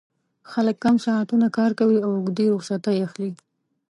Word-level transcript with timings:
خلک 0.51 0.75
کم 0.83 0.95
ساعتونه 1.05 1.47
کار 1.57 1.71
کوي 1.79 1.97
او 2.05 2.11
اوږدې 2.17 2.45
رخصتۍ 2.55 2.97
اخلي 3.07 3.31